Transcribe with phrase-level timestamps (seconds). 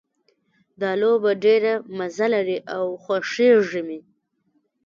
[0.81, 3.99] دا لوبه ډېره مزه لري او خوښیږي مې